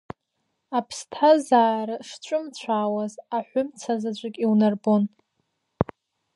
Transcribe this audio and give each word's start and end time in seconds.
Аԥсҭазаара 0.77 1.95
шҿымцәаауаз 2.07 3.13
аҳәымца 3.37 3.93
заҵәык 4.01 4.35
иунарбон. 4.43 5.03